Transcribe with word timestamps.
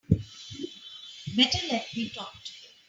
Better 1.37 1.67
let 1.69 1.95
me 1.95 2.09
talk 2.09 2.33
to 2.43 2.51
him. 2.53 2.71